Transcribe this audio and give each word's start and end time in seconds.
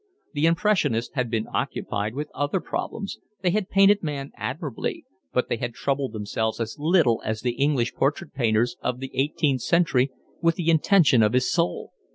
The 0.33 0.47
Impressionists 0.47 1.13
had 1.13 1.29
been 1.29 1.45
occupied 1.53 2.15
with 2.15 2.31
other 2.33 2.59
problems, 2.59 3.19
they 3.43 3.51
had 3.51 3.69
painted 3.69 4.01
man 4.01 4.31
admirably, 4.35 5.05
but 5.31 5.47
they 5.47 5.57
had 5.57 5.75
troubled 5.75 6.13
themselves 6.13 6.59
as 6.59 6.77
little 6.79 7.21
as 7.23 7.41
the 7.41 7.51
English 7.51 7.93
portrait 7.93 8.33
painters 8.33 8.77
of 8.81 8.97
the 8.99 9.11
eighteenth 9.13 9.61
century 9.61 10.09
with 10.41 10.55
the 10.55 10.71
intention 10.71 11.21
of 11.21 11.33
his 11.33 11.51
soul. 11.51 11.93